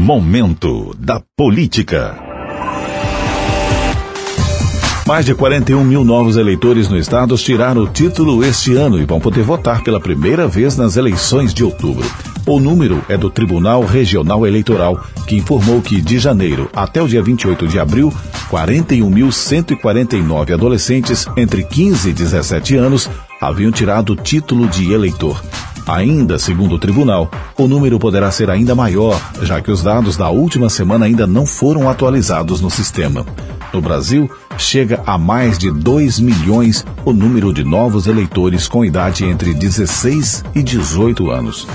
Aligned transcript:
Momento 0.00 0.94
da 0.96 1.20
Política. 1.36 2.16
Mais 5.04 5.26
de 5.26 5.34
41 5.34 5.82
mil 5.82 6.04
novos 6.04 6.36
eleitores 6.36 6.88
no 6.88 6.96
estado 6.96 7.36
tiraram 7.36 7.82
o 7.82 7.88
título 7.88 8.44
este 8.44 8.76
ano 8.76 9.00
e 9.00 9.04
vão 9.04 9.18
poder 9.18 9.42
votar 9.42 9.82
pela 9.82 9.98
primeira 9.98 10.46
vez 10.46 10.76
nas 10.76 10.96
eleições 10.96 11.52
de 11.52 11.64
outubro. 11.64 12.08
O 12.46 12.60
número 12.60 13.04
é 13.08 13.16
do 13.16 13.28
Tribunal 13.28 13.84
Regional 13.84 14.46
Eleitoral, 14.46 15.04
que 15.26 15.34
informou 15.34 15.82
que 15.82 16.00
de 16.00 16.20
janeiro 16.20 16.70
até 16.72 17.02
o 17.02 17.08
dia 17.08 17.20
28 17.20 17.66
de 17.66 17.80
abril, 17.80 18.12
41.149 18.52 20.54
adolescentes 20.54 21.26
entre 21.36 21.64
15 21.64 22.10
e 22.10 22.12
17 22.12 22.76
anos 22.76 23.10
haviam 23.40 23.72
tirado 23.72 24.12
o 24.12 24.16
título 24.16 24.68
de 24.68 24.92
eleitor. 24.92 25.42
Ainda, 25.88 26.38
segundo 26.38 26.74
o 26.74 26.78
tribunal, 26.78 27.30
o 27.56 27.66
número 27.66 27.98
poderá 27.98 28.30
ser 28.30 28.50
ainda 28.50 28.74
maior, 28.74 29.18
já 29.40 29.58
que 29.62 29.70
os 29.70 29.82
dados 29.82 30.18
da 30.18 30.28
última 30.28 30.68
semana 30.68 31.06
ainda 31.06 31.26
não 31.26 31.46
foram 31.46 31.88
atualizados 31.88 32.60
no 32.60 32.68
sistema. 32.68 33.24
No 33.72 33.80
Brasil, 33.80 34.30
chega 34.58 35.02
a 35.06 35.16
mais 35.16 35.56
de 35.56 35.70
2 35.70 36.20
milhões 36.20 36.84
o 37.06 37.12
número 37.14 37.54
de 37.54 37.64
novos 37.64 38.06
eleitores 38.06 38.68
com 38.68 38.84
idade 38.84 39.24
entre 39.24 39.54
16 39.54 40.44
e 40.54 40.62
18 40.62 41.30
anos. 41.30 41.66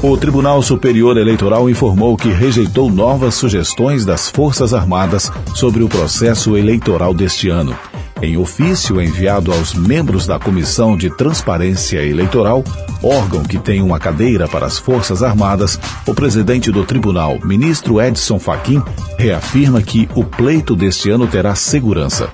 O 0.00 0.16
Tribunal 0.16 0.62
Superior 0.62 1.18
Eleitoral 1.18 1.68
informou 1.68 2.16
que 2.16 2.28
rejeitou 2.28 2.88
novas 2.88 3.34
sugestões 3.34 4.04
das 4.04 4.30
Forças 4.30 4.72
Armadas 4.72 5.30
sobre 5.56 5.82
o 5.82 5.88
processo 5.88 6.56
eleitoral 6.56 7.12
deste 7.12 7.48
ano. 7.48 7.76
Em 8.22 8.36
ofício 8.36 9.00
enviado 9.00 9.50
aos 9.50 9.72
membros 9.72 10.26
da 10.26 10.38
Comissão 10.38 10.94
de 10.94 11.08
Transparência 11.08 12.04
Eleitoral, 12.04 12.62
órgão 13.02 13.42
que 13.42 13.58
tem 13.58 13.80
uma 13.80 13.98
cadeira 13.98 14.46
para 14.46 14.66
as 14.66 14.78
Forças 14.78 15.22
Armadas, 15.22 15.80
o 16.06 16.12
presidente 16.12 16.70
do 16.70 16.84
tribunal, 16.84 17.38
ministro 17.42 17.98
Edson 17.98 18.38
Fachin, 18.38 18.82
reafirma 19.18 19.80
que 19.80 20.06
o 20.14 20.22
pleito 20.22 20.76
deste 20.76 21.08
ano 21.08 21.26
terá 21.26 21.54
segurança. 21.54 22.30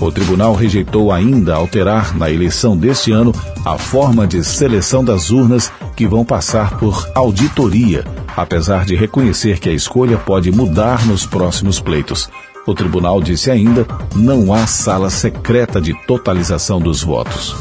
O 0.00 0.10
tribunal 0.10 0.54
rejeitou 0.54 1.12
ainda 1.12 1.54
alterar 1.54 2.16
na 2.16 2.28
eleição 2.30 2.76
deste 2.76 3.12
ano 3.12 3.32
a 3.64 3.78
forma 3.78 4.26
de 4.26 4.42
seleção 4.44 5.04
das 5.04 5.30
urnas 5.30 5.70
que 5.94 6.06
vão 6.06 6.24
passar 6.24 6.78
por 6.78 7.08
auditoria, 7.14 8.04
apesar 8.36 8.84
de 8.84 8.96
reconhecer 8.96 9.58
que 9.60 9.68
a 9.68 9.72
escolha 9.72 10.16
pode 10.16 10.50
mudar 10.50 11.06
nos 11.06 11.26
próximos 11.26 11.78
pleitos. 11.80 12.28
O 12.68 12.74
tribunal 12.74 13.22
disse 13.22 13.50
ainda: 13.50 13.86
não 14.14 14.52
há 14.52 14.66
sala 14.66 15.08
secreta 15.08 15.80
de 15.80 15.94
totalização 16.06 16.78
dos 16.78 17.02
votos. 17.02 17.56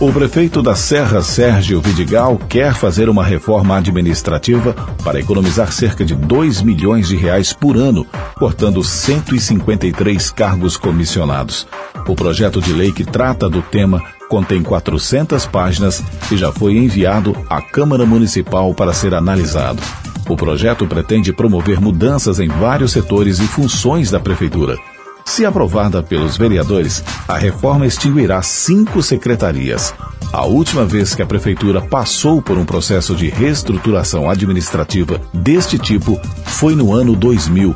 O 0.00 0.10
prefeito 0.10 0.62
da 0.62 0.74
Serra, 0.74 1.20
Sérgio 1.20 1.78
Vidigal, 1.82 2.40
quer 2.48 2.72
fazer 2.72 3.10
uma 3.10 3.22
reforma 3.22 3.76
administrativa 3.76 4.74
para 5.04 5.20
economizar 5.20 5.70
cerca 5.70 6.06
de 6.06 6.14
2 6.14 6.62
milhões 6.62 7.08
de 7.08 7.16
reais 7.16 7.52
por 7.52 7.76
ano, 7.76 8.06
cortando 8.38 8.82
153 8.82 10.30
cargos 10.30 10.78
comissionados. 10.78 11.68
O 12.08 12.14
projeto 12.14 12.62
de 12.62 12.72
lei 12.72 12.92
que 12.92 13.04
trata 13.04 13.46
do 13.46 13.60
tema 13.60 14.02
contém 14.26 14.62
400 14.62 15.44
páginas 15.44 16.02
e 16.32 16.36
já 16.38 16.50
foi 16.50 16.78
enviado 16.78 17.36
à 17.50 17.60
Câmara 17.60 18.06
Municipal 18.06 18.72
para 18.72 18.94
ser 18.94 19.12
analisado. 19.12 19.82
O 20.30 20.36
projeto 20.36 20.86
pretende 20.86 21.32
promover 21.32 21.80
mudanças 21.80 22.38
em 22.38 22.46
vários 22.46 22.92
setores 22.92 23.40
e 23.40 23.48
funções 23.48 24.12
da 24.12 24.20
Prefeitura. 24.20 24.76
Se 25.24 25.44
aprovada 25.44 26.04
pelos 26.04 26.36
vereadores, 26.36 27.02
a 27.26 27.36
reforma 27.36 27.84
extinguirá 27.84 28.40
cinco 28.40 29.02
secretarias. 29.02 29.92
A 30.32 30.46
última 30.46 30.84
vez 30.84 31.16
que 31.16 31.22
a 31.22 31.26
Prefeitura 31.26 31.80
passou 31.80 32.40
por 32.40 32.56
um 32.56 32.64
processo 32.64 33.16
de 33.16 33.28
reestruturação 33.28 34.30
administrativa 34.30 35.20
deste 35.34 35.76
tipo 35.80 36.16
foi 36.44 36.76
no 36.76 36.94
ano 36.94 37.16
2000. 37.16 37.74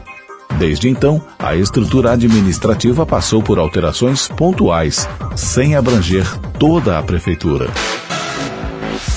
Desde 0.57 0.89
então, 0.89 1.21
a 1.41 1.57
estrutura 1.57 2.13
administrativa 2.13 3.05
passou 3.05 3.43
por 3.43 3.59
alterações 3.59 4.29
pontuais, 4.29 5.09
sem 5.35 5.75
abranger 5.75 6.25
toda 6.57 7.01
a 7.01 7.03
Prefeitura. 7.03 7.69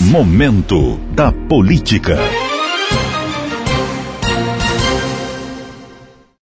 Momento 0.01 0.97
da 1.13 1.31
Política. 1.31 2.17